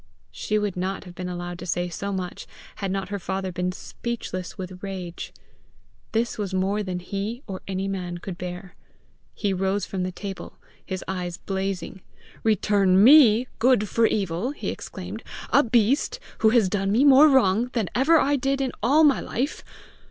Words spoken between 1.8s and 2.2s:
so